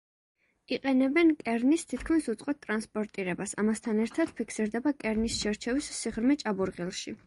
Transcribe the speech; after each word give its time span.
იყენებენ 0.77 1.29
კერნის 1.41 1.83
თითქმის 1.91 2.31
უწყვეტ 2.35 2.59
ტრანსპორტირებას; 2.65 3.55
ამასთან 3.65 4.03
ერთად, 4.09 4.35
ფიქსირდება 4.41 4.99
კერნის 5.05 5.41
შერჩევის 5.47 5.97
სიღრმე 6.03 6.45
ჭაბურღილში. 6.47 7.17